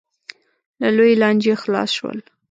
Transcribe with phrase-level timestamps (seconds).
[0.81, 2.19] له لویې لانجې خلاص شول.